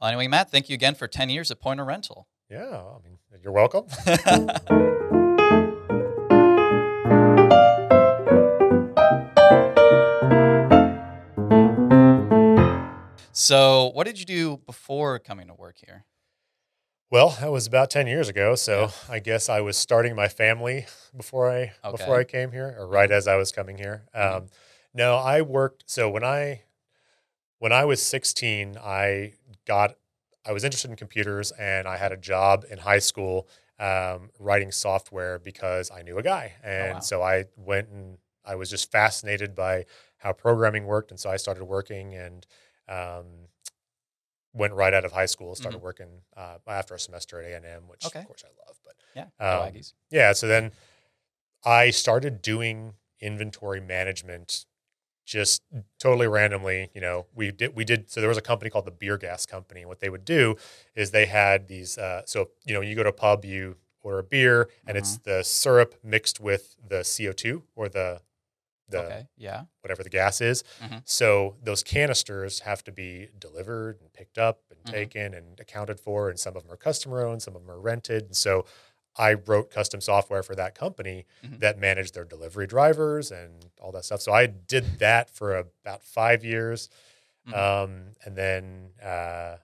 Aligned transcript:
Well, 0.00 0.08
anyway, 0.08 0.28
Matt, 0.28 0.50
thank 0.50 0.68
you 0.68 0.74
again 0.74 0.94
for 0.94 1.06
10 1.08 1.30
years 1.30 1.50
at 1.50 1.60
Point 1.60 1.80
of 1.80 1.86
Rental. 1.86 2.28
Yeah, 2.50 2.60
I 2.66 2.98
mean, 3.02 3.18
you're 3.42 3.52
welcome. 3.52 3.86
so, 13.32 13.90
what 13.94 14.04
did 14.06 14.18
you 14.18 14.24
do 14.24 14.58
before 14.66 15.18
coming 15.18 15.48
to 15.48 15.54
work 15.54 15.76
here? 15.84 16.04
Well, 17.10 17.36
that 17.40 17.50
was 17.50 17.66
about 17.66 17.90
ten 17.90 18.06
years 18.06 18.28
ago, 18.28 18.54
so 18.54 18.90
I 19.08 19.18
guess 19.18 19.48
I 19.48 19.60
was 19.60 19.76
starting 19.76 20.14
my 20.16 20.28
family 20.28 20.86
before 21.16 21.50
I 21.50 21.72
Okay. 21.84 21.90
before 21.90 22.18
I 22.18 22.24
came 22.24 22.52
here, 22.52 22.74
or 22.78 22.86
right 22.86 23.10
as 23.10 23.26
I 23.28 23.36
was 23.36 23.52
coming 23.52 23.76
here. 23.78 24.04
Mhm. 24.14 24.36
Um, 24.36 24.46
no, 24.94 25.16
I 25.16 25.42
worked. 25.42 25.84
So 25.86 26.08
when 26.08 26.24
I 26.24 26.62
when 27.64 27.72
I 27.72 27.86
was 27.86 28.02
sixteen, 28.02 28.76
I 28.76 29.32
got 29.64 29.96
I 30.44 30.52
was 30.52 30.64
interested 30.64 30.90
in 30.90 30.96
computers, 30.98 31.50
and 31.52 31.88
I 31.88 31.96
had 31.96 32.12
a 32.12 32.16
job 32.18 32.66
in 32.70 32.76
high 32.76 32.98
school 32.98 33.48
um, 33.78 34.28
writing 34.38 34.70
software 34.70 35.38
because 35.38 35.90
I 35.90 36.02
knew 36.02 36.18
a 36.18 36.22
guy, 36.22 36.52
and 36.62 36.96
wow. 36.96 37.00
so 37.00 37.22
I 37.22 37.46
went 37.56 37.88
and 37.88 38.18
I 38.44 38.56
was 38.56 38.68
just 38.68 38.92
fascinated 38.92 39.54
by 39.54 39.86
how 40.18 40.34
programming 40.34 40.84
worked, 40.84 41.10
and 41.10 41.18
so 41.18 41.30
I 41.30 41.36
started 41.36 41.64
working 41.64 42.14
and. 42.14 42.46
Um, 42.86 43.24
went 44.56 44.72
right 44.72 44.94
out 44.94 45.04
of 45.04 45.10
high 45.10 45.26
school, 45.26 45.56
started 45.56 45.78
working 45.82 46.20
uh, 46.36 46.58
after 46.68 46.94
a 46.94 46.98
semester 46.98 47.40
at 47.40 47.50
A 47.50 47.56
and 47.56 47.64
M, 47.64 47.88
which 47.88 48.00
Mm-hmm. 48.02 48.06
Okay. 48.06 48.20
of 48.20 48.26
course 48.26 48.44
I 48.44 48.68
love. 48.68 48.78
But 48.84 48.94
Yeah, 49.16 49.26
Um, 49.40 49.74
yeah, 50.10 50.32
so 50.32 50.46
then 50.46 50.70
I 51.64 51.90
started 51.90 52.40
doing 52.40 52.92
inventory 53.20 53.80
management 53.80 54.66
just 55.24 55.62
totally 55.98 56.26
randomly. 56.28 56.90
You 56.94 57.00
know, 57.00 57.26
we 57.34 57.50
did 57.50 57.74
we 57.74 57.84
did 57.84 58.10
so 58.10 58.20
there 58.20 58.28
was 58.28 58.38
a 58.38 58.42
company 58.42 58.70
called 58.70 58.84
the 58.86 58.90
Beer 58.90 59.16
Gas 59.18 59.46
Company, 59.46 59.80
and 59.80 59.88
what 59.88 60.00
they 60.00 60.10
would 60.10 60.24
do 60.24 60.56
is 60.94 61.10
they 61.10 61.26
had 61.26 61.68
these. 61.68 61.98
Uh, 61.98 62.22
so 62.26 62.50
you 62.64 62.74
know, 62.74 62.80
you 62.80 62.94
go 62.94 63.02
to 63.02 63.08
a 63.10 63.12
pub, 63.12 63.44
you 63.44 63.76
order 64.02 64.18
a 64.18 64.22
beer, 64.24 64.68
and 64.86 64.96
it's 64.98 65.18
Mm-hmm. 65.18 65.30
the 65.30 65.42
syrup 65.44 65.94
mixed 66.02 66.40
with 66.40 66.76
the 66.86 67.02
CO 67.04 67.32
two 67.32 67.64
or 67.74 67.88
the 67.88 68.20
the 68.90 68.98
okay, 69.06 69.26
yeah. 69.38 69.64
whatever 69.80 70.02
the 70.02 70.10
gas 70.10 70.42
is. 70.42 70.62
Mhm. 70.82 71.00
So 71.06 71.56
those 71.62 71.82
canisters 71.82 72.60
have 72.60 72.84
to 72.84 72.92
be 72.92 73.28
delivered 73.38 73.98
and 74.02 74.12
picked 74.12 74.36
up 74.36 74.60
and 74.70 74.78
Mhm. 74.84 74.90
taken 74.92 75.32
and 75.34 75.58
accounted 75.58 75.98
for. 76.00 76.28
And 76.28 76.38
some 76.38 76.54
of 76.54 76.64
them 76.64 76.70
are 76.72 76.76
customer 76.76 77.24
owned, 77.26 77.42
some 77.42 77.56
of 77.56 77.62
them 77.62 77.70
are 77.70 77.80
rented. 77.80 78.24
And 78.24 78.36
so 78.36 78.66
I 79.16 79.34
wrote 79.34 79.70
custom 79.70 80.00
software 80.00 80.42
for 80.42 80.54
that 80.56 80.74
company 80.74 81.26
Mhm. 81.44 81.60
that 81.60 81.78
managed 81.78 82.14
their 82.14 82.24
delivery 82.24 82.66
drivers 82.66 83.30
and 83.30 83.70
all 83.80 83.92
that 83.92 84.04
stuff. 84.04 84.20
So 84.20 84.32
I 84.32 84.46
did 84.46 84.98
that 84.98 85.30
for 85.30 85.56
about 85.56 86.02
five 86.02 86.44
years. 86.44 86.88
Mhm. 87.48 87.54
Um, 87.54 88.06
and 88.24 88.36
then, 88.36 88.90
uh, 89.02 89.58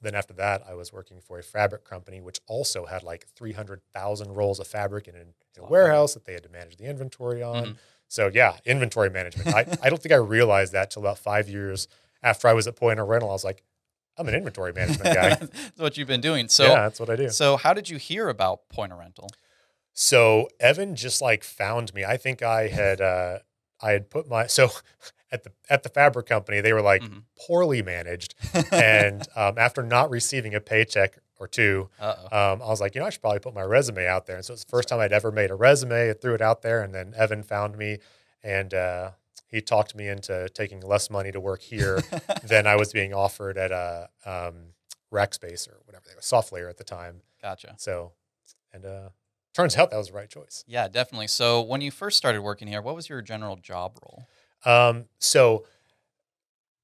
then 0.00 0.14
after 0.14 0.32
that, 0.34 0.62
I 0.66 0.74
was 0.74 0.92
working 0.92 1.20
for 1.20 1.38
a 1.38 1.42
fabric 1.42 1.84
company, 1.84 2.20
which 2.20 2.40
also 2.46 2.86
had 2.86 3.02
like 3.02 3.26
300,000 3.36 4.32
rolls 4.34 4.58
of 4.60 4.66
fabric 4.66 5.08
in, 5.08 5.14
in 5.16 5.34
a 5.58 5.62
Wow. 5.62 5.68
warehouse 5.68 6.14
that 6.14 6.24
they 6.24 6.32
had 6.32 6.42
to 6.44 6.48
manage 6.48 6.76
the 6.76 6.84
inventory 6.84 7.42
on. 7.42 7.64
Mhm. 7.66 7.76
So 8.08 8.28
yeah, 8.32 8.58
inventory 8.64 9.10
management. 9.10 9.48
I, 9.54 9.66
I 9.82 9.88
don't 9.90 10.00
think 10.02 10.12
I 10.12 10.16
realized 10.16 10.72
that 10.72 10.90
till 10.90 11.02
about 11.02 11.18
five 11.18 11.48
years 11.48 11.88
after 12.22 12.48
I 12.48 12.52
was 12.52 12.66
at 12.66 12.76
Point 12.76 13.00
of 13.00 13.08
Rental. 13.08 13.30
I 13.30 13.32
was 13.32 13.44
like, 13.44 13.62
I'm 14.16 14.28
an 14.28 14.34
inventory 14.34 14.72
management 14.72 15.14
guy. 15.14 15.28
That's 15.40 15.78
what 15.78 15.96
you've 15.96 16.08
been 16.08 16.20
doing. 16.20 16.48
So, 16.48 16.64
yeah, 16.64 16.82
that's 16.82 17.00
what 17.00 17.10
I 17.10 17.16
do. 17.16 17.28
so 17.30 17.56
how 17.56 17.74
did 17.74 17.88
you 17.88 17.96
hear 17.98 18.28
about 18.28 18.68
Point 18.68 18.92
of 18.92 18.98
Rental? 18.98 19.28
So 19.92 20.48
Evan 20.60 20.96
just 20.96 21.20
like 21.22 21.44
found 21.44 21.94
me. 21.94 22.04
I 22.04 22.16
think 22.16 22.42
I 22.42 22.68
had 22.68 23.00
uh 23.00 23.38
I 23.80 23.90
had 23.92 24.10
put 24.10 24.28
my 24.28 24.46
so 24.46 24.70
at 25.32 25.44
the 25.44 25.52
at 25.70 25.82
the 25.82 25.88
fabric 25.88 26.26
company, 26.26 26.60
they 26.60 26.72
were 26.72 26.82
like 26.82 27.02
Mhm. 27.02 27.22
poorly 27.46 27.82
managed. 27.82 28.34
And 28.72 29.26
um, 29.36 29.56
after 29.56 29.82
not 29.84 30.10
receiving 30.10 30.54
a 30.54 30.60
paycheck 30.60 31.18
or 31.38 31.46
two, 31.46 31.88
um, 32.32 32.62
I 32.62 32.66
was 32.66 32.80
like, 32.80 32.94
you 32.94 33.00
know, 33.00 33.06
I 33.06 33.10
should 33.10 33.20
probably 33.20 33.38
put 33.40 33.54
my 33.54 33.62
resume 33.62 34.06
out 34.06 34.26
there. 34.26 34.36
And 34.36 34.44
so 34.44 34.52
it's 34.52 34.64
the 34.64 34.70
first 34.70 34.88
time 34.88 34.98
I'd 35.00 35.12
ever 35.12 35.30
made 35.30 35.50
a 35.50 35.54
resume. 35.54 36.10
I 36.10 36.12
threw 36.14 36.34
it 36.34 36.40
out 36.40 36.62
there, 36.62 36.82
and 36.82 36.92
then 36.94 37.14
Evan 37.16 37.42
found 37.44 37.76
me, 37.78 37.98
and 38.42 38.74
uh, 38.74 39.10
he 39.54 39.60
talked 39.60 39.94
me 39.94 40.08
into 40.08 40.48
taking 40.54 40.80
less 40.80 41.08
money 41.10 41.30
to 41.32 41.40
work 41.40 41.62
here 41.62 42.00
than 42.42 42.66
I 42.66 42.76
was 42.76 42.92
being 42.92 43.14
offered 43.14 43.56
at 43.56 43.70
a 43.72 44.08
um, 44.26 44.74
Rackspace 45.12 45.68
or 45.68 45.76
whatever 45.84 46.04
they 46.08 46.14
were, 46.14 46.20
SoftLayer 46.20 46.68
at 46.68 46.76
the 46.76 46.84
time. 46.84 47.22
gotcha. 47.40 47.74
So, 47.78 48.12
and 48.72 48.84
uh, 48.84 49.08
turns 49.54 49.76
out 49.76 49.90
that 49.90 49.96
was 49.96 50.08
the 50.08 50.14
right 50.14 50.28
choice. 50.28 50.64
Yeah, 50.66 50.88
definitely. 50.88 51.28
So, 51.28 51.62
when 51.62 51.80
you 51.80 51.90
first 51.92 52.16
started 52.18 52.40
working 52.42 52.66
here, 52.68 52.82
what 52.82 52.94
was 52.96 53.08
your 53.08 53.22
general 53.22 53.56
job 53.56 53.96
role? 54.02 54.26
Um, 54.64 55.04
so 55.18 55.64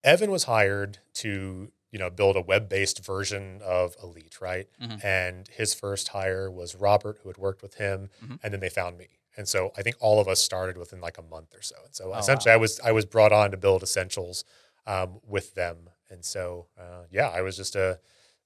Evan 0.04 0.30
was 0.30 0.44
hired 0.44 0.98
to, 1.14 1.72
you 1.90 1.98
know, 1.98 2.10
build 2.10 2.36
a 2.36 2.40
web-based 2.40 3.04
version 3.04 3.60
of 3.64 3.96
Elite, 4.02 4.40
right? 4.40 4.68
Mhm. 4.80 5.04
And 5.04 5.48
his 5.48 5.74
first 5.74 6.08
hire 6.08 6.50
was 6.50 6.74
Robert, 6.74 7.18
who 7.22 7.28
had 7.28 7.36
worked 7.38 7.62
with 7.62 7.74
him, 7.74 8.10
Mhm. 8.24 8.38
and 8.42 8.52
then 8.52 8.60
they 8.60 8.70
found 8.70 8.96
me. 8.96 9.08
And 9.40 9.48
so 9.48 9.72
I 9.78 9.82
think 9.82 9.96
all 10.00 10.20
of 10.20 10.28
us 10.28 10.40
started 10.40 10.78
within 10.78 11.00
like 11.00 11.18
a 11.18 11.22
month 11.22 11.54
or 11.56 11.62
so. 11.62 11.76
And 11.86 11.94
so 11.94 12.12
Oh, 12.12 12.18
essentially, 12.18 12.50
wow. 12.50 12.54
I 12.54 12.58
was 12.58 12.80
I 12.80 12.92
was 12.92 13.06
brought 13.06 13.32
on 13.32 13.50
to 13.52 13.58
build 13.58 13.82
essentials 13.82 14.44
um, 14.86 15.20
with 15.26 15.54
them. 15.56 15.90
And 16.10 16.24
so 16.24 16.68
uh, 16.78 17.04
yeah, 17.10 17.28
I 17.30 17.42
was 17.42 17.56
just 17.56 17.76
a, 17.76 18.00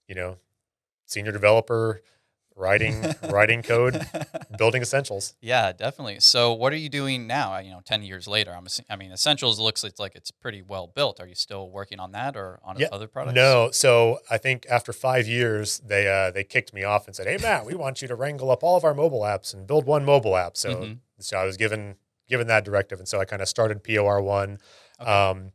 you 0.09 0.15
know, 0.15 0.39
senior 1.07 1.33
developer 1.33 2.03
writing 2.57 3.05
writing 3.23 3.63
code, 3.63 4.07
building 4.59 4.83
essentials. 4.83 5.35
Yeah, 5.41 5.73
definitely. 5.73 6.21
So, 6.21 6.53
what 6.53 6.73
are 6.73 6.77
you 6.77 6.89
doing 6.89 7.27
now? 7.27 7.59
You 7.59 7.71
know, 7.71 7.81
ten 7.85 8.03
years 8.03 8.27
later, 8.29 8.53
I'm. 8.57 8.65
assu- 8.67 8.85
I 8.89 8.97
mean, 8.97 9.13
Essentials 9.13 9.59
looks 9.59 9.85
it's 9.85 9.99
like 10.01 10.15
it's 10.15 10.31
pretty 10.31 10.63
well 10.63 10.87
built. 10.87 11.21
Are 11.21 11.27
you 11.27 11.35
still 11.35 11.71
working 11.71 12.01
on 12.01 12.13
that 12.13 12.37
or 12.37 12.61
on 12.65 12.79
Yeah, 12.79 12.89
other 12.93 13.09
products? 13.09 13.35
No, 13.35 13.71
so 13.73 14.19
I 14.31 14.39
think 14.39 14.67
after 14.71 14.93
five 14.93 15.27
years, 15.27 15.79
they 15.81 16.07
uh, 16.09 16.31
they 16.31 16.45
kicked 16.45 16.73
me 16.73 16.85
off 16.85 17.07
and 17.07 17.15
said, 17.17 17.27
"Hey, 17.27 17.39
Matt, 17.41 17.67
we 17.67 17.75
want 17.75 18.03
you 18.03 18.09
to 18.09 18.15
wrangle 18.15 18.51
up 18.51 18.63
all 18.63 18.77
of 18.77 18.85
our 18.85 18.95
mobile 18.95 19.21
apps 19.21 19.53
and 19.55 19.67
build 19.67 19.87
one 19.87 20.05
mobile 20.05 20.37
app." 20.37 20.57
So, 20.57 20.75
Mhm. 20.77 20.99
so 21.19 21.39
I 21.39 21.45
was 21.45 21.57
given 21.57 21.97
given 22.29 22.47
that 22.47 22.65
directive, 22.65 22.99
and 22.99 23.07
so 23.09 23.21
I 23.21 23.25
kind 23.27 23.43
of 23.43 23.49
started 23.49 23.85
POR 23.85 24.23
one. 24.23 24.59
Okay. 25.01 25.11
Um, 25.11 25.53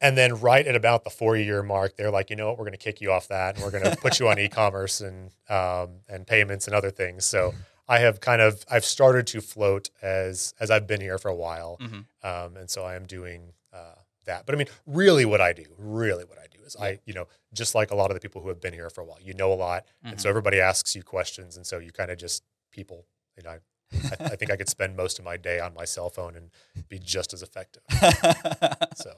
and 0.00 0.16
then 0.16 0.34
right 0.40 0.66
at 0.66 0.76
about 0.76 1.04
the 1.04 1.10
four 1.10 1.36
year 1.36 1.62
mark, 1.62 1.96
they're 1.96 2.10
like, 2.10 2.30
you 2.30 2.36
know 2.36 2.48
what, 2.48 2.58
we're 2.58 2.64
going 2.64 2.72
to 2.72 2.78
kick 2.78 3.00
you 3.00 3.12
off 3.12 3.28
that, 3.28 3.54
and 3.56 3.64
we're 3.64 3.70
going 3.70 3.84
to 3.84 3.96
put 3.96 4.18
you 4.20 4.28
on 4.28 4.38
e-commerce 4.44 5.00
and 5.00 5.30
um, 5.48 6.00
and 6.08 6.26
payments 6.26 6.66
and 6.66 6.74
other 6.74 6.90
things. 6.90 7.24
So 7.24 7.54
I 7.88 7.98
have 8.00 8.20
kind 8.20 8.42
of 8.42 8.64
I've 8.70 8.84
started 8.84 9.26
to 9.28 9.40
float 9.40 9.90
as 10.02 10.54
as 10.60 10.70
I've 10.70 10.86
been 10.86 11.00
here 11.00 11.18
for 11.18 11.28
a 11.28 11.34
while, 11.36 11.78
Mhm. 11.80 12.04
um, 12.22 12.56
and 12.56 12.68
so 12.70 12.84
I 12.84 12.94
am 12.96 13.06
doing 13.06 13.52
uh, 13.72 13.94
that. 14.26 14.44
But 14.46 14.54
I 14.54 14.58
mean, 14.58 14.68
really, 14.86 15.24
what 15.24 15.40
I 15.40 15.52
do, 15.52 15.64
really, 15.78 16.24
what 16.24 16.38
I 16.38 16.46
do 16.50 16.62
is 16.64 16.76
I, 16.80 16.98
you 17.06 17.14
know, 17.14 17.28
just 17.54 17.74
like 17.74 17.90
a 17.90 17.94
lot 17.94 18.10
of 18.10 18.14
the 18.14 18.20
people 18.20 18.40
who 18.42 18.48
have 18.48 18.60
been 18.60 18.72
here 18.74 18.90
for 18.90 19.00
a 19.02 19.04
while, 19.04 19.18
you 19.22 19.34
know 19.34 19.52
a 19.52 19.54
lot, 19.54 19.84
and 20.02 20.20
so 20.20 20.28
everybody 20.28 20.60
asks 20.60 20.96
you 20.96 21.02
questions, 21.02 21.56
and 21.56 21.64
so 21.66 21.78
you 21.78 21.92
kind 21.92 22.10
of 22.10 22.18
just 22.18 22.42
people, 22.72 23.06
you 23.36 23.42
know. 23.44 23.50
I, 23.50 23.58
I, 23.92 24.24
I 24.24 24.36
think 24.36 24.50
I 24.50 24.56
could 24.56 24.68
spend 24.68 24.96
most 24.96 25.18
of 25.18 25.24
my 25.24 25.36
day 25.36 25.60
on 25.60 25.74
my 25.74 25.84
cell 25.84 26.10
phone 26.10 26.36
and 26.36 26.50
be 26.88 26.98
just 26.98 27.32
as 27.32 27.42
effective. 27.42 27.82
So 28.96 29.12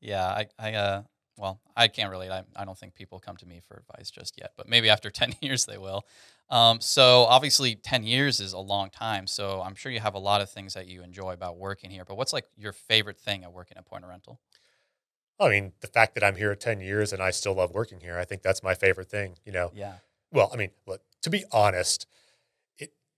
yeah, 0.00 0.26
I, 0.26 0.46
I, 0.58 0.74
uh, 0.74 1.02
well, 1.38 1.60
I 1.76 1.88
can't 1.88 2.10
relate. 2.10 2.30
I, 2.30 2.42
I 2.56 2.64
don't 2.64 2.76
think 2.76 2.94
people 2.94 3.18
come 3.20 3.36
to 3.36 3.46
me 3.46 3.60
for 3.66 3.76
advice 3.76 4.10
just 4.10 4.36
yet, 4.36 4.52
but 4.56 4.68
maybe 4.68 4.90
after 4.90 5.08
10 5.10 5.34
years 5.40 5.66
they 5.66 5.78
will. 5.78 6.04
Um, 6.50 6.80
so 6.80 7.24
obviously 7.24 7.76
10 7.76 8.04
years 8.04 8.40
is 8.40 8.52
a 8.52 8.58
long 8.58 8.90
time. 8.90 9.26
So 9.26 9.62
I'm 9.62 9.74
sure 9.74 9.92
you 9.92 10.00
have 10.00 10.14
a 10.14 10.18
lot 10.18 10.40
of 10.40 10.50
things 10.50 10.74
that 10.74 10.86
you 10.88 11.02
enjoy 11.02 11.32
about 11.32 11.56
working 11.56 11.90
here, 11.90 12.04
but 12.04 12.16
what's 12.16 12.32
like 12.32 12.46
your 12.58 12.72
favorite 12.72 13.18
thing 13.18 13.44
at 13.44 13.52
working 13.52 13.78
at 13.78 13.86
Point 13.86 14.04
Rental? 14.04 14.40
I 15.38 15.48
mean, 15.48 15.72
the 15.80 15.86
fact 15.86 16.14
that 16.14 16.24
I'm 16.24 16.36
here 16.36 16.54
10 16.54 16.80
years 16.80 17.12
and 17.12 17.22
I 17.22 17.30
still 17.30 17.54
love 17.54 17.72
working 17.72 18.00
here, 18.00 18.18
I 18.18 18.24
think 18.24 18.42
that's 18.42 18.62
my 18.62 18.74
favorite 18.74 19.08
thing, 19.08 19.36
you 19.46 19.52
know. 19.52 19.70
Yeah. 19.74 19.94
Well, 20.32 20.50
I 20.52 20.56
mean, 20.56 20.70
look, 20.86 21.00
to 21.22 21.30
be 21.30 21.44
honest, 21.50 22.06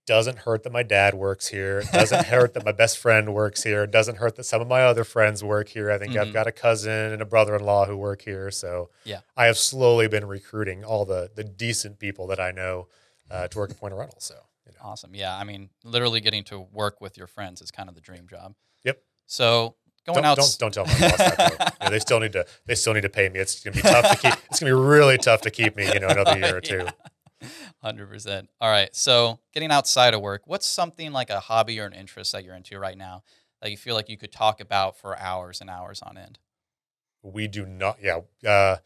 doesn't 0.06 0.38
hurt 0.38 0.64
that 0.64 0.72
my 0.72 0.82
dad 0.82 1.14
works 1.14 1.48
here. 1.48 1.78
It 1.80 1.92
doesn't 1.92 2.26
hurt 2.26 2.54
that 2.54 2.64
my 2.64 2.72
best 2.72 2.98
friend 2.98 3.32
works 3.34 3.62
here. 3.62 3.84
It 3.84 3.90
doesn't 3.90 4.16
hurt 4.16 4.36
that 4.36 4.44
some 4.44 4.60
of 4.60 4.66
my 4.68 4.82
other 4.82 5.04
friends 5.04 5.44
work 5.44 5.68
here. 5.68 5.90
I 5.90 5.98
think 5.98 6.12
Mhm. 6.14 6.20
I've 6.20 6.32
got 6.32 6.46
a 6.46 6.52
cousin 6.52 7.12
and 7.12 7.22
a 7.22 7.24
brother-in-law 7.24 7.86
who 7.86 7.96
work 7.96 8.22
here. 8.22 8.50
So 8.50 8.90
Yeah. 9.04 9.20
I 9.36 9.46
have 9.46 9.56
slowly 9.58 10.08
been 10.08 10.26
recruiting 10.26 10.84
all 10.84 11.04
the 11.04 11.30
the 11.34 11.44
decent 11.44 11.98
people 11.98 12.26
that 12.28 12.40
I 12.40 12.50
know 12.50 12.88
uh, 13.30 13.48
to 13.48 13.58
work 13.58 13.70
at 13.70 13.78
Point 13.78 13.92
of 13.94 13.98
Rental. 14.00 14.18
So, 14.20 14.34
you 14.66 14.72
know. 14.72 14.78
Awesome. 14.82 15.14
Yeah. 15.14 15.36
I 15.36 15.44
mean, 15.44 15.70
literally 15.84 16.20
getting 16.20 16.44
to 16.44 16.58
work 16.60 17.00
with 17.00 17.16
your 17.16 17.26
friends 17.26 17.62
is 17.62 17.70
kind 17.70 17.88
of 17.88 17.94
the 17.94 18.00
dream 18.00 18.26
job. 18.28 18.54
Yep. 18.84 18.98
So 19.26 19.76
going 20.04 20.16
Don't, 20.16 20.24
out. 20.24 20.36
don't 20.36 20.56
don't 20.58 20.74
tell 20.74 20.84
my 20.84 20.98
boss 21.00 21.16
that. 21.16 21.76
You 21.80 21.84
know, 21.86 21.90
they 21.90 21.98
still 22.00 22.18
need 22.20 22.32
to 22.32 22.44
they 22.66 22.74
still 22.74 22.92
need 22.92 23.02
to 23.02 23.08
pay 23.08 23.28
me. 23.28 23.38
It's 23.38 23.62
gonna 23.62 23.76
be 23.76 23.82
tough 23.82 24.10
to 24.10 24.16
keep. 24.30 24.38
It's 24.50 24.58
gonna 24.60 24.70
be 24.74 24.78
really 24.80 25.16
tough 25.16 25.42
to 25.42 25.50
keep 25.50 25.76
me. 25.76 25.86
You 25.92 26.00
know, 26.00 26.08
another 26.08 26.36
year 26.38 26.56
or 26.56 26.60
two. 26.72 26.86
Hundred 27.82 28.08
percent. 28.08 28.48
All 28.60 28.70
right. 28.70 28.94
So 28.94 29.38
getting 29.52 29.70
outside 29.70 30.14
of 30.14 30.20
work, 30.20 30.42
what's 30.46 30.66
something 30.66 31.12
like 31.12 31.30
a 31.30 31.40
hobby 31.40 31.78
or 31.80 31.86
an 31.86 31.92
interest 31.92 32.32
that 32.32 32.44
you're 32.44 32.54
into 32.56 32.78
right 32.78 32.96
now 32.96 33.22
that 33.60 33.70
you 33.70 33.76
feel 33.76 33.94
like 33.94 34.08
you 34.08 34.16
could 34.16 34.32
talk 34.32 34.60
about 34.60 34.96
for 34.98 35.18
hours 35.18 35.60
and 35.60 35.68
hours 35.70 36.02
on 36.02 36.16
end? 36.18 36.38
We 37.22 37.46
do 37.48 37.64
not. 37.66 37.98
Yeah. 38.02 38.20
Uh, 38.46 38.76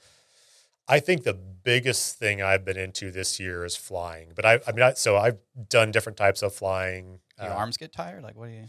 I 0.88 1.00
think 1.00 1.25
the 1.25 1.35
biggest 1.35 2.17
thing 2.19 2.41
I've 2.43 2.64
been 2.64 2.76
into 2.76 3.11
this 3.11 3.41
year 3.41 3.64
is 3.64 3.75
flying. 3.76 4.32
But 4.37 4.44
I, 4.44 4.61
I 4.67 4.73
mean, 4.73 4.82
I, 4.82 4.93
so 4.93 5.17
I've 5.17 5.38
done 5.69 5.91
different 5.91 6.17
types 6.19 6.43
of 6.43 6.55
flying. 6.55 7.20
Do 7.38 7.47
your 7.47 7.55
Uh, 7.55 7.56
arms 7.56 7.76
get 7.76 7.93
tired? 7.93 8.23
Like, 8.23 8.37
what 8.37 8.47
do 8.47 8.52
you? 8.52 8.64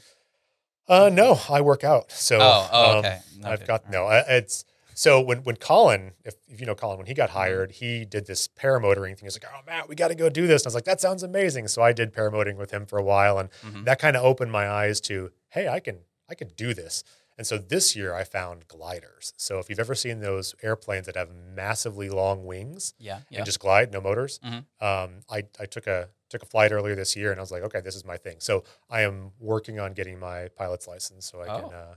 Uh, 0.88 1.10
no, 1.12 1.40
I 1.50 1.62
work 1.62 1.84
out. 1.84 2.12
So 2.12 2.40
Oh, 2.40 2.70
oh, 2.72 2.92
um, 2.92 2.98
okay. 3.00 3.20
No 3.38 3.50
I've 3.52 3.68
got 3.68 3.84
All 3.86 3.92
no. 3.92 4.06
I- 4.08 4.26
It's 4.38 4.64
So 4.98 5.22
when 5.22 5.44
when 5.44 5.58
Colin, 5.58 6.14
if, 6.26 6.34
if 6.48 6.60
you 6.60 6.66
know 6.66 6.74
Colin, 6.74 6.98
when 6.98 7.06
he 7.06 7.14
got 7.14 7.30
hired, 7.30 7.70
he 7.70 8.04
did 8.04 8.26
this 8.26 8.48
paramotoring 8.48 9.16
thing. 9.16 9.26
He's 9.28 9.36
like, 9.40 9.46
"Oh 9.54 9.62
Matt, 9.68 9.88
we 9.88 9.94
got 9.94 10.08
to 10.08 10.16
go 10.16 10.28
do 10.28 10.48
this." 10.48 10.64
And 10.64 10.68
I 10.68 10.70
was 10.70 10.74
like, 10.76 10.86
"That 10.86 11.00
sounds 11.00 11.22
amazing." 11.22 11.68
So 11.68 11.84
I 11.84 11.94
did 11.94 12.12
paramotoring 12.14 12.56
with 12.58 12.72
him 12.72 12.88
for 12.88 12.98
a 12.98 13.04
while, 13.04 13.38
and 13.38 13.50
Mhm. 13.64 13.86
that 13.86 14.00
kind 14.00 14.16
of 14.18 14.24
opened 14.24 14.52
my 14.52 14.68
eyes 14.68 15.00
to, 15.02 15.32
"Hey, 15.50 15.68
I 15.68 15.80
can 15.80 16.00
I 16.28 16.34
can 16.34 16.48
do 16.56 16.74
this." 16.74 17.04
And 17.38 17.46
so 17.46 17.60
this 17.60 17.96
year 17.96 18.16
I 18.16 18.24
found 18.24 18.68
gliders. 18.68 19.34
So 19.38 19.60
if 19.60 19.70
you've 19.70 19.80
ever 19.80 19.94
seen 19.94 20.22
those 20.22 20.56
airplanes 20.64 21.06
that 21.06 21.16
have 21.16 21.30
massively 21.30 22.10
long 22.10 22.46
wings 22.48 22.96
Yeah. 22.98 23.20
Yeah. 23.30 23.38
and 23.38 23.46
just 23.46 23.60
glide, 23.60 23.94
no 23.94 24.02
motors, 24.02 24.40
Mhm. 24.44 24.66
um, 24.82 25.20
I 25.30 25.44
I 25.60 25.68
took 25.68 25.86
a 25.86 26.10
took 26.30 26.42
a 26.42 26.48
flight 26.48 26.72
earlier 26.72 26.96
this 26.96 27.16
year, 27.16 27.30
and 27.32 27.40
I 27.40 27.44
was 27.44 27.52
like, 27.52 27.62
"Okay, 27.62 27.82
this 27.82 27.96
is 27.96 28.04
my 28.04 28.18
thing." 28.18 28.38
So 28.40 28.64
I 28.90 29.02
am 29.04 29.34
working 29.40 29.80
on 29.80 29.94
getting 29.94 30.18
my 30.18 30.48
pilot's 30.48 30.88
license, 30.88 31.28
so 31.28 31.40
I 31.44 31.48
Oh. 31.50 31.60
can. 31.62 31.74
Uh, 31.74 31.96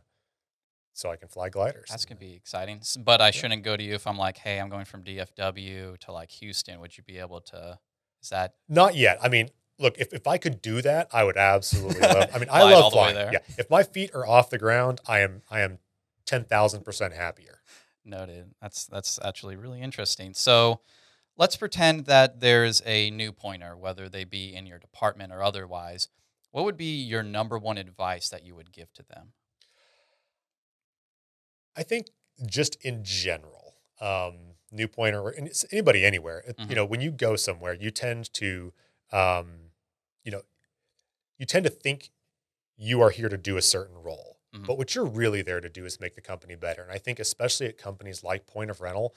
so 1.00 1.10
I 1.10 1.16
can 1.16 1.28
fly 1.28 1.48
gliders. 1.48 1.88
That's 1.88 2.04
gonna 2.04 2.20
be 2.20 2.34
exciting. 2.34 2.82
But 2.98 3.20
I 3.20 3.30
shouldn't 3.30 3.62
go 3.62 3.76
to 3.76 3.82
you 3.82 3.94
if 3.94 4.06
I'm 4.06 4.18
like, 4.18 4.38
hey, 4.38 4.60
I'm 4.60 4.68
going 4.68 4.84
from 4.84 5.02
DFW 5.02 5.98
to 5.98 6.12
like 6.12 6.30
Houston. 6.32 6.78
Would 6.80 6.96
you 6.96 7.02
be 7.02 7.18
able 7.18 7.40
to? 7.40 7.78
Is 8.22 8.28
that 8.28 8.54
Not 8.68 8.94
yet. 8.94 9.18
I 9.22 9.28
mean, 9.28 9.48
look, 9.78 9.96
if, 9.98 10.12
if 10.12 10.26
I 10.26 10.36
could 10.36 10.60
do 10.60 10.82
that, 10.82 11.08
I 11.10 11.24
would 11.24 11.38
absolutely 11.38 12.00
love. 12.02 12.28
I 12.34 12.38
mean, 12.38 12.48
I 12.52 12.62
love 12.74 12.84
the 12.84 12.90
flying. 12.90 13.14
there. 13.14 13.30
Yeah, 13.32 13.38
if 13.56 13.70
my 13.70 13.82
feet 13.82 14.10
are 14.14 14.26
off 14.26 14.50
the 14.50 14.58
ground, 14.58 15.00
I 15.06 15.20
am 15.20 15.42
I 15.50 15.60
am 15.60 15.78
ten 16.26 16.44
thousand 16.44 16.84
percent 16.84 17.14
happier. 17.14 17.60
noted? 18.04 18.52
That's 18.60 18.84
that's 18.86 19.18
actually 19.22 19.56
really 19.56 19.80
interesting. 19.80 20.34
So. 20.34 20.80
Let's 21.36 21.56
pretend 21.56 22.04
that 22.04 22.40
there's 22.40 22.82
a 22.84 23.10
new 23.10 23.32
pointer, 23.32 23.74
whether 23.74 24.10
they 24.10 24.24
be 24.24 24.54
in 24.54 24.66
your 24.66 24.78
department 24.78 25.32
or 25.32 25.42
otherwise. 25.42 26.08
What 26.50 26.66
would 26.66 26.76
be 26.76 27.00
your 27.00 27.22
number 27.22 27.56
one 27.56 27.78
advice 27.78 28.28
that 28.28 28.44
you 28.44 28.54
would 28.54 28.72
give 28.72 28.92
to 28.94 29.02
them? 29.02 29.32
I 31.76 31.82
think 31.82 32.10
just 32.46 32.76
in 32.84 33.04
general, 33.04 33.76
um, 34.00 34.54
new 34.70 34.88
pointer 34.88 35.20
or 35.20 35.34
anybody 35.72 36.04
anywhere, 36.04 36.44
Mhm. 36.58 36.68
you 36.68 36.74
know, 36.74 36.84
when 36.84 37.00
you 37.00 37.10
go 37.10 37.36
somewhere, 37.36 37.74
you 37.74 37.90
tend 37.90 38.32
to, 38.34 38.72
um, 39.12 39.70
you 40.24 40.30
know, 40.30 40.42
you 41.38 41.46
tend 41.46 41.64
to 41.64 41.70
think 41.70 42.12
you 42.76 43.00
are 43.02 43.10
here 43.10 43.28
to 43.28 43.38
do 43.38 43.56
a 43.56 43.62
certain 43.62 43.96
role. 43.98 44.40
Mhm. 44.52 44.68
But 44.68 44.78
what 44.78 44.94
you're 44.94 45.06
really 45.06 45.42
there 45.42 45.60
to 45.60 45.68
do 45.70 45.84
is 45.86 46.00
make 46.00 46.14
the 46.16 46.22
company 46.22 46.56
better. 46.56 46.82
And 46.82 46.92
I 46.92 46.98
think 46.98 47.20
especially 47.20 47.68
at 47.68 47.78
companies 47.78 48.24
like 48.24 48.46
Point 48.46 48.70
of 48.70 48.80
Rental, 48.80 49.14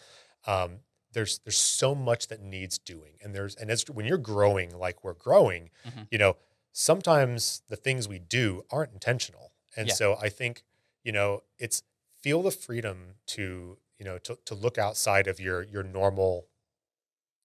um, 0.48 0.82
there's 1.14 1.40
there's 1.40 1.58
so 1.58 1.96
much 1.96 2.28
that 2.30 2.42
needs 2.42 2.80
doing. 2.80 3.18
And 3.22 3.36
there's 3.36 3.56
and 3.56 3.72
as 3.72 3.86
when 3.90 4.06
you're 4.06 4.18
growing 4.20 4.78
like 4.78 5.04
we're 5.04 5.14
growing, 5.16 5.72
Mhm. 5.84 6.08
you 6.12 6.18
know, 6.20 6.38
sometimes 6.74 7.64
the 7.70 7.78
things 7.78 8.08
we 8.08 8.20
do 8.20 8.64
aren't 8.72 8.94
intentional. 8.94 9.54
And 9.78 9.90
Yeah. 9.90 9.94
so 9.94 10.16
I 10.18 10.30
think, 10.30 10.64
you 11.04 11.12
know, 11.12 11.42
it's 11.60 11.84
feel 12.24 12.42
the 12.44 12.52
freedom 12.52 13.16
to, 13.28 13.80
you 14.00 14.06
know, 14.06 14.18
to, 14.20 14.38
to 14.46 14.56
look 14.56 14.78
outside 14.78 15.28
of 15.28 15.40
your 15.40 15.64
your 15.64 15.84
normal 15.84 16.50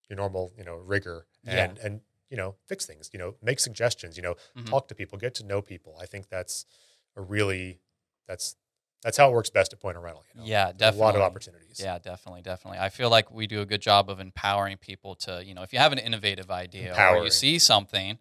your 0.08 0.16
normal, 0.16 0.52
you 0.56 0.64
know, 0.64 0.76
rigor 0.76 1.26
Yeah. 1.42 1.72
and 1.72 1.78
and 1.78 2.00
you 2.30 2.36
know, 2.36 2.56
fix 2.66 2.84
things, 2.84 3.08
you 3.12 3.18
know, 3.18 3.36
make 3.40 3.58
suggestions, 3.58 4.16
you 4.16 4.22
know, 4.22 4.34
Mhm. 4.54 4.74
talk 4.74 4.86
to 4.88 4.94
people, 4.94 5.16
get 5.16 5.34
to 5.36 5.44
know 5.46 5.62
people. 5.62 5.96
I 5.98 6.04
think 6.06 6.28
that's 6.28 6.66
a 7.16 7.22
really 7.22 7.80
that's 8.26 8.56
that's 9.02 9.16
how 9.16 9.28
it 9.28 9.32
works 9.32 9.50
best 9.50 9.72
at 9.72 9.80
Point 9.80 9.96
of 9.96 10.02
Rental. 10.02 10.24
You 10.34 10.40
know? 10.40 10.46
Yeah, 10.46 10.72
There's 10.76 10.96
a 10.96 10.98
lot 10.98 11.14
of 11.14 11.22
opportunities. 11.22 11.80
Yeah, 11.80 11.98
definitely, 11.98 12.42
definitely. 12.42 12.80
I 12.80 12.88
feel 12.88 13.10
like 13.10 13.30
we 13.30 13.46
do 13.46 13.60
a 13.60 13.66
good 13.66 13.80
job 13.80 14.10
of 14.10 14.18
empowering 14.18 14.76
people 14.76 15.14
to, 15.16 15.42
you 15.44 15.54
know, 15.54 15.62
if 15.62 15.72
you 15.72 15.78
have 15.78 15.92
an 15.92 15.98
innovative 15.98 16.50
idea 16.50 16.94
or 17.12 17.22
you 17.24 17.30
see 17.30 17.58
something, 17.58 18.18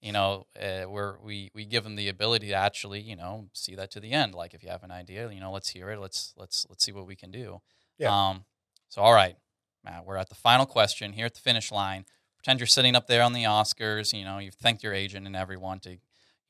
you 0.00 0.12
know, 0.12 0.46
uh, 0.60 0.88
we're, 0.88 1.18
we 1.18 1.50
we 1.54 1.64
give 1.64 1.82
them 1.82 1.96
the 1.96 2.08
ability 2.08 2.48
to 2.48 2.54
actually, 2.54 3.00
you 3.00 3.16
know, 3.16 3.48
see 3.52 3.74
that 3.74 3.90
to 3.92 4.00
the 4.00 4.12
end. 4.12 4.34
Like 4.34 4.54
if 4.54 4.62
you 4.62 4.70
have 4.70 4.84
an 4.84 4.92
idea, 4.92 5.28
you 5.30 5.40
know, 5.40 5.50
let's 5.50 5.70
hear 5.70 5.90
it. 5.90 5.98
Let's 5.98 6.32
let's 6.36 6.66
let's 6.68 6.84
see 6.84 6.92
what 6.92 7.06
we 7.06 7.16
can 7.16 7.32
do. 7.32 7.60
Yeah. 7.98 8.28
Um. 8.30 8.44
So 8.88 9.02
all 9.02 9.12
right, 9.12 9.36
Matt, 9.84 10.06
we're 10.06 10.16
at 10.16 10.28
the 10.28 10.36
final 10.36 10.66
question 10.66 11.12
here 11.12 11.26
at 11.26 11.34
the 11.34 11.40
finish 11.40 11.72
line. 11.72 12.04
Pretend 12.36 12.60
you're 12.60 12.68
sitting 12.68 12.94
up 12.94 13.08
there 13.08 13.22
on 13.22 13.32
the 13.32 13.42
Oscars. 13.42 14.16
You 14.16 14.24
know, 14.24 14.38
you've 14.38 14.54
thanked 14.54 14.84
your 14.84 14.94
agent 14.94 15.26
and 15.26 15.34
everyone 15.34 15.80
to 15.80 15.98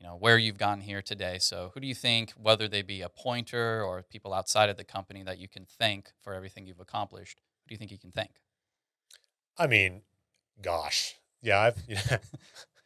you 0.00 0.06
know 0.06 0.15
where 0.17 0.39
you've 0.39 0.59
gotten 0.59 0.81
here 0.83 1.03
today. 1.03 1.39
So 1.39 1.71
who 1.75 1.81
do 1.81 1.87
you 1.87 1.95
think, 1.95 2.33
whether 2.33 2.69
they 2.69 2.83
be 2.83 3.03
a 3.03 3.09
pointer 3.09 3.83
or 3.83 4.03
people 4.03 4.33
outside 4.33 4.69
of 4.69 4.77
the 4.77 4.85
company, 4.85 5.23
that 5.25 5.39
you 5.39 5.49
can 5.49 5.67
thank 5.79 6.12
for 6.23 6.35
everything 6.35 6.67
you've 6.67 6.81
accomplished? 6.81 7.41
Who 7.65 7.69
do 7.71 7.75
you 7.75 7.79
think 7.79 7.91
you 7.91 7.99
can 7.99 8.12
thank? 8.12 8.31
I 9.59 9.67
mean, 9.67 10.03
gosh, 10.62 11.15
yeah, 11.43 11.61
I've. 11.61 11.79
Yeah. 11.89 12.19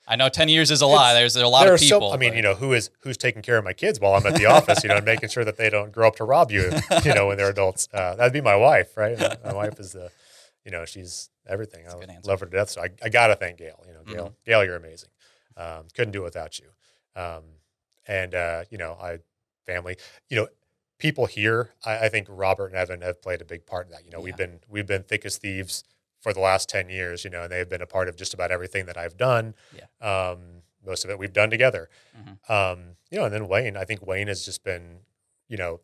I 0.08 0.16
know 0.16 0.28
ten 0.28 0.48
years 0.48 0.70
is 0.72 0.80
a 0.80 0.86
lot. 0.86 1.12
There's 1.14 1.36
a 1.36 1.46
lot 1.46 1.60
there 1.62 1.74
of 1.74 1.80
are 1.80 1.84
so- 1.84 1.96
people. 2.00 2.12
I 2.12 2.16
mean, 2.16 2.30
but- 2.30 2.36
you 2.36 2.42
know, 2.42 2.54
who 2.54 2.72
is 2.72 2.90
who's 3.02 3.16
taking 3.16 3.40
care 3.42 3.56
of 3.56 3.64
my 3.64 3.72
kids 3.72 4.00
while 4.00 4.14
I'm 4.14 4.26
at 4.26 4.34
the 4.34 4.46
office, 4.46 4.82
you 4.82 4.88
know, 4.88 4.96
and 4.96 5.04
making 5.04 5.28
sure 5.28 5.44
that 5.44 5.56
they 5.56 5.70
don't 5.70 5.92
grow 5.92 6.08
up 6.08 6.16
to 6.16 6.24
rob 6.24 6.50
you, 6.50 6.72
you 7.04 7.14
know, 7.14 7.28
when 7.28 7.36
they're 7.36 7.50
adults. 7.56 7.88
Uh, 7.94 8.16
that'd 8.16 8.32
be 8.32 8.40
my 8.40 8.56
wife, 8.56 8.96
right? 8.96 9.16
My 9.44 9.52
wife 9.52 9.78
is 9.78 9.92
the, 9.92 10.10
you 10.64 10.72
know, 10.72 10.84
she's 10.84 11.30
everything. 11.46 11.84
That's 11.84 11.94
I 11.94 12.18
love 12.28 12.40
her 12.40 12.46
to 12.46 12.52
death. 12.52 12.70
So 12.70 12.82
I, 12.82 12.88
I 13.02 13.10
gotta 13.10 13.36
thank 13.36 13.58
Gail. 13.58 13.80
You 13.86 13.92
know, 13.94 14.02
Gail, 14.04 14.28
Mhm. 14.30 14.34
Gail, 14.44 14.64
you're 14.64 14.76
amazing. 14.76 15.10
Um, 15.56 15.84
couldn't 15.94 16.12
do 16.12 16.22
it 16.22 16.24
without 16.24 16.58
you. 16.58 16.66
Um, 17.16 17.42
and 18.06 18.34
uh, 18.34 18.64
you 18.70 18.78
know, 18.78 18.92
I 19.00 19.18
family, 19.66 19.96
you 20.28 20.36
know, 20.36 20.48
people 20.98 21.26
here. 21.26 21.70
I, 21.84 22.06
I 22.06 22.08
think 22.08 22.26
Robert 22.30 22.66
and 22.68 22.76
Evan 22.76 23.00
have 23.02 23.20
played 23.22 23.40
a 23.40 23.44
big 23.44 23.66
part 23.66 23.86
in 23.86 23.92
that. 23.92 24.04
You 24.04 24.10
know, 24.10 24.20
we've 24.20 24.36
been 24.36 24.60
we've 24.68 24.86
been 24.86 25.02
thick 25.02 25.24
as 25.24 25.38
thieves 25.38 25.84
for 26.20 26.32
the 26.32 26.40
last 26.40 26.68
ten 26.68 26.88
years. 26.88 27.24
You 27.24 27.30
know, 27.30 27.42
and 27.44 27.52
they've 27.52 27.68
been 27.68 27.82
a 27.82 27.86
part 27.86 28.08
of 28.08 28.16
just 28.16 28.34
about 28.34 28.50
everything 28.50 28.86
that 28.86 28.96
I've 28.96 29.16
done. 29.16 29.54
Yeah. 29.76 29.86
Um, 30.30 30.62
most 30.84 31.04
of 31.04 31.10
it 31.10 31.18
we've 31.18 31.32
done 31.32 31.48
together. 31.50 31.88
Mhm. 32.18 32.50
Um, 32.50 32.96
you 33.10 33.18
know, 33.18 33.24
and 33.26 33.32
then 33.34 33.46
Wayne. 33.46 33.76
I 33.76 33.84
think 33.84 34.04
Wayne 34.04 34.26
has 34.28 34.44
just 34.44 34.64
been, 34.64 35.00
you 35.48 35.56
know, 35.56 35.80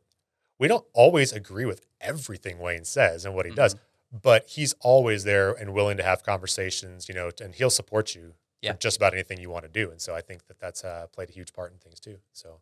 we 0.58 0.66
don't 0.66 0.86
always 0.92 1.32
agree 1.32 1.66
with 1.66 1.82
everything 2.00 2.58
Wayne 2.58 2.84
says 2.84 3.24
and 3.24 3.34
what 3.34 3.46
he 3.46 3.52
does, 3.52 3.74
Mm-hmm. 3.76 4.18
but 4.22 4.48
he's 4.48 4.74
always 4.80 5.22
there 5.24 5.52
and 5.52 5.72
willing 5.74 5.98
to 5.98 6.02
have 6.02 6.22
conversations. 6.24 7.08
You 7.08 7.14
know, 7.14 7.30
and 7.40 7.54
he'll 7.54 7.70
support 7.70 8.14
you 8.16 8.34
Yeah. 8.62 8.72
for 8.72 8.78
just 8.78 8.96
about 8.96 9.12
anything 9.12 9.40
you 9.40 9.50
want 9.50 9.64
to 9.64 9.68
do. 9.70 9.90
And 9.90 10.00
so 10.00 10.14
I 10.14 10.20
think 10.20 10.46
that 10.48 10.58
that's 10.58 10.84
uh, 10.84 11.06
played 11.12 11.30
a 11.30 11.32
huge 11.32 11.52
part 11.52 11.72
in 11.72 11.78
things 11.78 12.00
too. 12.00 12.18
So 12.32 12.60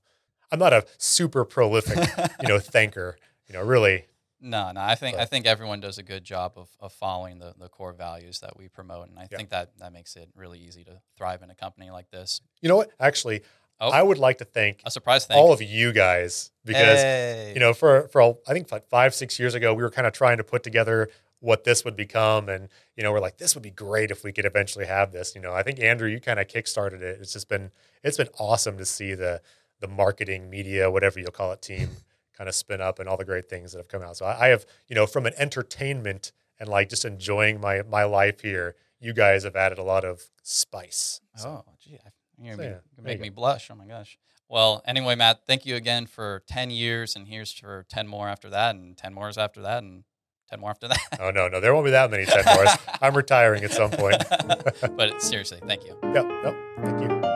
I'm 0.52 0.58
not 0.58 0.72
a 0.72 0.84
super 0.98 1.44
prolific, 1.44 1.96
you 2.42 2.48
know, 2.48 2.58
thanker. 2.58 3.14
You 3.48 3.54
know, 3.54 3.62
really, 3.62 4.06
No, 4.40 4.72
no. 4.72 4.80
I 4.80 4.94
think 4.96 5.16
I 5.16 5.24
think 5.24 5.46
everyone 5.46 5.80
does 5.80 5.98
a 5.98 6.02
good 6.02 6.24
job 6.24 6.52
of, 6.56 6.68
of 6.80 6.92
following 6.92 7.38
the, 7.38 7.54
the 7.58 7.68
core 7.68 7.92
values 7.92 8.40
that 8.40 8.56
we 8.58 8.68
promote, 8.68 9.08
and 9.08 9.18
I 9.18 9.26
Yeah. 9.30 9.36
think 9.38 9.50
that 9.50 9.70
that 9.78 9.92
makes 9.92 10.16
it 10.16 10.28
really 10.34 10.58
easy 10.58 10.84
to 10.84 11.00
thrive 11.16 11.42
in 11.42 11.50
a 11.50 11.54
company 11.54 11.90
like 11.90 12.10
this. 12.10 12.40
you 12.60 12.68
know 12.68 12.76
what? 12.76 12.90
Actually, 13.00 13.42
Oh. 13.78 13.90
I 13.90 14.02
would 14.02 14.16
like 14.16 14.38
to 14.38 14.46
thank 14.46 14.80
A 14.86 14.90
surprise 14.90 15.26
thing. 15.26 15.36
all 15.36 15.52
of 15.52 15.60
you 15.60 15.92
guys 15.92 16.50
because 16.64 16.98
Hey. 17.02 17.52
you 17.54 17.60
know, 17.60 17.74
for 17.74 18.08
for 18.08 18.38
I 18.48 18.52
think 18.54 18.72
like 18.72 18.88
five 18.88 19.14
six 19.14 19.38
years 19.38 19.54
ago, 19.54 19.74
we 19.74 19.82
were 19.82 19.90
kind 19.90 20.06
of 20.06 20.14
trying 20.14 20.38
to 20.38 20.44
put 20.44 20.62
together 20.62 21.10
what 21.40 21.64
this 21.64 21.84
would 21.84 21.96
become, 21.96 22.48
and 22.48 22.68
you 22.96 23.02
know, 23.02 23.12
we're 23.12 23.20
like, 23.20 23.38
this 23.38 23.54
would 23.54 23.62
be 23.62 23.70
great 23.70 24.10
if 24.10 24.24
we 24.24 24.32
could 24.32 24.44
eventually 24.44 24.86
have 24.86 25.12
this. 25.12 25.34
You 25.34 25.40
know, 25.40 25.52
I 25.52 25.62
think 25.62 25.78
Andrew, 25.80 26.08
you 26.08 26.20
kind 26.20 26.40
of 26.40 26.46
kickstarted 26.46 27.02
it. 27.02 27.18
It's 27.20 27.32
just 27.32 27.48
been 27.48 27.70
it's 28.02 28.16
been 28.16 28.28
awesome 28.38 28.78
to 28.78 28.84
see 28.84 29.14
the 29.14 29.40
the 29.80 29.88
marketing, 29.88 30.48
media, 30.48 30.90
whatever 30.90 31.20
you'll 31.20 31.30
call 31.30 31.52
it, 31.52 31.60
team 31.62 31.90
kind 32.36 32.48
of 32.48 32.54
spin 32.54 32.80
up 32.80 32.98
and 32.98 33.08
all 33.08 33.16
the 33.16 33.24
great 33.24 33.48
things 33.48 33.72
that 33.72 33.78
have 33.78 33.88
come 33.88 34.02
out. 34.02 34.16
So 34.16 34.24
I, 34.26 34.46
I 34.46 34.48
have, 34.48 34.64
you 34.88 34.94
know, 34.96 35.06
from 35.06 35.26
an 35.26 35.32
entertainment 35.38 36.32
and 36.58 36.68
like 36.68 36.88
just 36.88 37.04
enjoying 37.04 37.60
my 37.60 37.82
my 37.82 38.04
life 38.04 38.40
here, 38.40 38.74
you 39.00 39.12
guys 39.12 39.44
have 39.44 39.56
added 39.56 39.78
a 39.78 39.82
lot 39.82 40.04
of 40.04 40.22
spice. 40.42 41.20
So, 41.36 41.64
Oh, 41.66 41.72
gee, 41.78 41.98
you're 42.40 42.56
So, 42.56 42.62
yeah, 42.62 43.02
make 43.02 43.20
me 43.20 43.28
go. 43.28 43.34
blush. 43.34 43.70
Oh 43.70 43.74
my 43.74 43.86
gosh. 43.86 44.18
Well, 44.48 44.82
anyway, 44.86 45.16
Matt, 45.16 45.40
thank 45.46 45.66
you 45.66 45.74
again 45.76 46.06
for 46.06 46.42
ten 46.46 46.70
years, 46.70 47.16
and 47.16 47.26
here's 47.28 47.52
for 47.52 47.84
ten 47.88 48.06
more 48.06 48.28
after 48.28 48.48
that, 48.50 48.74
and 48.76 48.96
ten 48.96 49.12
more 49.12 49.30
after 49.36 49.60
that, 49.62 49.82
and 49.82 50.04
ten 50.48 50.60
more 50.60 50.70
after 50.70 50.88
that. 50.88 50.98
oh 51.20 51.30
no, 51.30 51.48
no, 51.48 51.60
there 51.60 51.74
won't 51.74 51.84
be 51.84 51.90
that 51.92 52.10
many 52.10 52.24
ten 52.24 52.44
more. 52.44 52.66
I'm 53.00 53.14
retiring 53.16 53.64
at 53.64 53.72
some 53.72 53.90
point. 53.90 54.22
but 54.96 55.22
seriously, 55.22 55.60
thank 55.66 55.84
you. 55.84 55.96
yep, 56.14 56.26
yep. 56.44 56.56
Thank 56.82 57.00
you. 57.02 57.35